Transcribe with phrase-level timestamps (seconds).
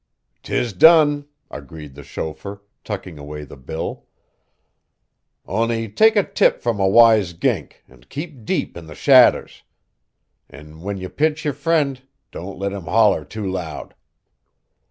[0.41, 4.07] "'Tiz done," agreed the chauffeur, tucking away the bill,
[5.47, 9.61] "on'y take a tip from a wise gink an' keep deep in the shadders.
[10.49, 12.01] An' whin ye pinch your frind
[12.31, 13.93] don't let him holler too loud."